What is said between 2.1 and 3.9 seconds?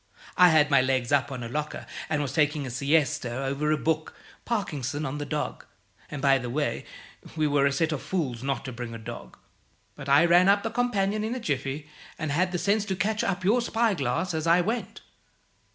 was taking a siesta over a